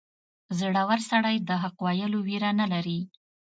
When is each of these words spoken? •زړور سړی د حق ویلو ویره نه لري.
•زړور 0.59 0.99
سړی 1.11 1.35
د 1.49 1.49
حق 1.61 1.77
ویلو 1.85 2.19
ویره 2.27 2.51
نه 2.59 2.65
لري. 2.73 2.99